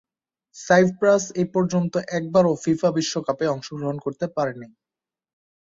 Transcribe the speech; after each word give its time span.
Cypress 0.55 1.23
এপর্যন্ত 1.43 1.93
একবারও 2.17 2.53
FIFA 2.63 2.89
বিশ্বকাপে 2.97 3.45
অংশগ্রহণ 3.47 3.97
করতে 4.05 4.25
পারেনি। 4.35 4.67